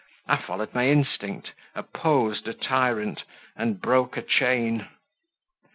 [0.27, 3.23] I followed my instinct, opposed a tyrant,
[3.55, 4.87] and broke a chain."